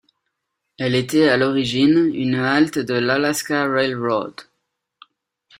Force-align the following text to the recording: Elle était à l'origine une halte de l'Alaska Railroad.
Elle 0.79 0.95
était 0.95 1.29
à 1.29 1.37
l'origine 1.37 2.09
une 2.15 2.33
halte 2.33 2.79
de 2.79 2.95
l'Alaska 2.95 3.67
Railroad. 3.67 4.33